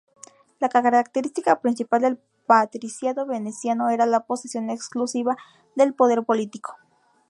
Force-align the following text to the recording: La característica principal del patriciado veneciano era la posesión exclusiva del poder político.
La 0.59 0.67
característica 0.67 1.61
principal 1.61 2.01
del 2.01 2.17
patriciado 2.47 3.27
veneciano 3.27 3.89
era 3.91 4.07
la 4.07 4.21
posesión 4.21 4.71
exclusiva 4.71 5.37
del 5.75 5.93
poder 5.93 6.23
político. 6.23 6.75